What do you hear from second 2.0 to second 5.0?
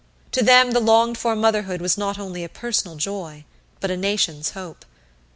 only a personal joy, but a nation's hope.